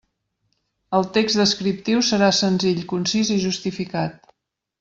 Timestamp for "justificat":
3.47-4.35